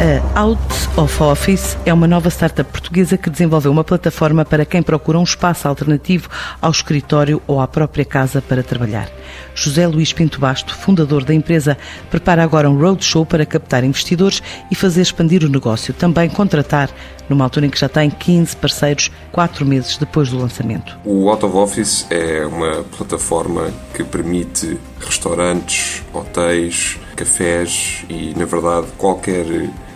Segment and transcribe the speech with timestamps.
[0.00, 0.62] A Out
[0.96, 5.24] of Office é uma nova startup portuguesa que desenvolveu uma plataforma para quem procura um
[5.24, 6.28] espaço alternativo
[6.62, 9.10] ao escritório ou à própria casa para trabalhar.
[9.56, 11.76] José Luís Pinto Basto, fundador da empresa,
[12.10, 15.92] prepara agora um roadshow para captar investidores e fazer expandir o negócio.
[15.92, 16.90] Também contratar,
[17.28, 20.96] numa altura em que já tem 15 parceiros, quatro meses depois do lançamento.
[21.04, 28.86] O Out of Office é uma plataforma que permite restaurantes, hotéis, cafés e, na verdade,
[28.96, 29.44] qualquer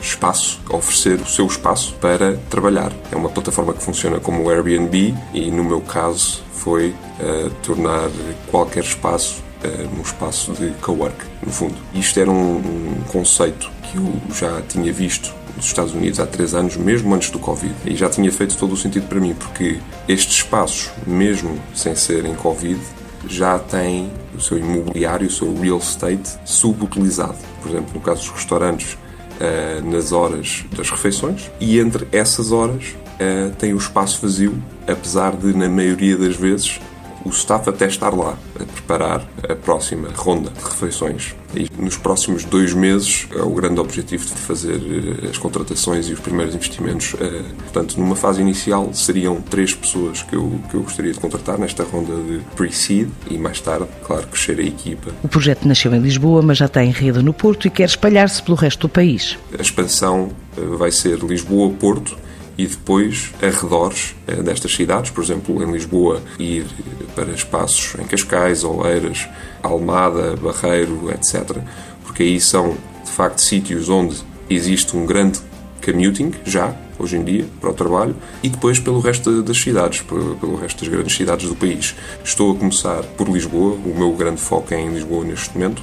[0.00, 2.92] espaço, oferecer o seu espaço para trabalhar.
[3.10, 8.10] É uma plataforma que funciona como o Airbnb e, no meu caso, foi uh, tornar
[8.50, 9.46] qualquer espaço
[9.92, 11.74] num espaço de cowork, no fundo.
[11.92, 16.54] Isto era um, um conceito que eu já tinha visto nos Estados Unidos há três
[16.54, 17.74] anos, mesmo antes do Covid.
[17.84, 22.34] E já tinha feito todo o sentido para mim, porque estes espaços, mesmo sem serem
[22.34, 22.80] Covid,
[23.26, 27.36] já têm o seu imobiliário, o seu real estate subutilizado.
[27.60, 28.96] Por exemplo, no caso dos restaurantes,
[29.40, 35.36] uh, nas horas das refeições, e entre essas horas uh, tem o espaço vazio, apesar
[35.36, 36.80] de, na maioria das vezes,
[37.28, 41.34] o staff até estar lá a preparar a próxima ronda de refeições.
[41.54, 46.12] E nos próximos dois meses é o grande objetivo de fazer eh, as contratações e
[46.12, 47.14] os primeiros investimentos.
[47.62, 51.84] Portanto, numa fase inicial seriam três pessoas que eu, que eu gostaria de contratar nesta
[51.84, 55.10] ronda de pre-seed e mais tarde, claro, crescer a equipa.
[55.22, 58.56] O projeto nasceu em Lisboa, mas já tem rede no Porto e quer espalhar-se pelo
[58.56, 59.38] resto do país.
[59.56, 60.30] A expansão
[60.76, 62.16] vai ser Lisboa-Porto
[62.58, 66.66] e depois arredores eh, destas cidades, por exemplo, em Lisboa, ir
[67.14, 69.28] para espaços em Cascais, Oeiras,
[69.62, 71.58] Almada, Barreiro, etc.
[72.02, 74.16] Porque aí são, de facto, sítios onde
[74.50, 75.38] existe um grande
[75.84, 80.56] commuting, já, hoje em dia, para o trabalho, e depois pelo resto das cidades, pelo
[80.56, 81.94] resto das grandes cidades do país.
[82.24, 85.80] Estou a começar por Lisboa, o meu grande foco é em Lisboa neste momento.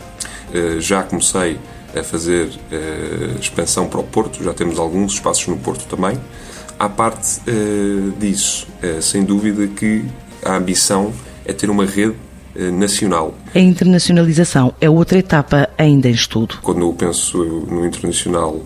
[0.53, 1.57] Eh, já comecei
[1.95, 6.19] a fazer eh, expansão para o Porto, já temos alguns espaços no Porto também.
[6.77, 10.03] À parte uh, disso, uh, sem dúvida que
[10.43, 11.13] a ambição
[11.45, 12.15] é ter uma rede
[12.55, 13.33] uh, nacional.
[13.53, 16.59] A internacionalização é outra etapa ainda em estudo.
[16.61, 18.61] Quando eu penso no internacional,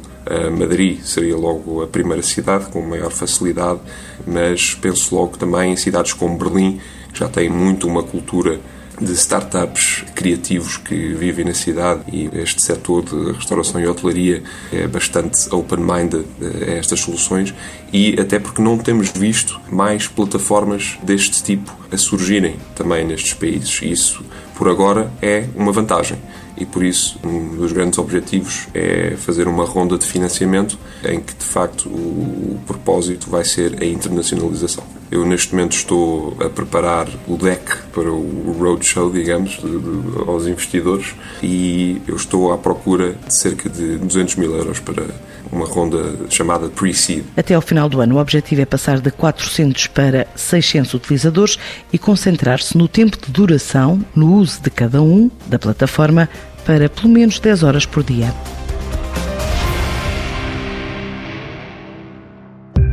[0.55, 3.79] Madrid seria logo a primeira cidade com maior facilidade,
[4.27, 6.79] mas penso logo também em cidades como Berlim,
[7.11, 8.59] que já têm muito uma cultura
[8.99, 14.87] de startups criativos que vivem na cidade e este setor de restauração e hotelaria é
[14.87, 17.53] bastante open-minded a estas soluções
[17.93, 23.79] e até porque não temos visto mais plataformas deste tipo a surgirem também nestes países.
[23.81, 24.23] Isso,
[24.55, 26.17] por agora, é uma vantagem
[26.57, 31.33] e por isso um dos grandes objetivos é fazer uma ronda de financiamento em que
[31.33, 34.83] de facto o, propósito vai ser a internacionalização.
[35.11, 40.45] Eu neste momento estou a preparar o deck para o roadshow, digamos, de, de, aos
[40.45, 45.03] investidores e eu estou à procura de cerca de 200 mil euros para
[45.51, 47.23] uma ronda chamada Pre-Seed.
[47.35, 51.57] Até ao final do ano, o objetivo é passar de 400 para 600 utilizadores
[51.91, 56.29] e concentrar-se no tempo de duração, no uso de cada um da plataforma,
[56.65, 58.31] para pelo menos 10 horas por dia.